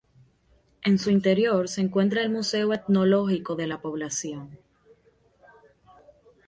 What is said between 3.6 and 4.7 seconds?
la población.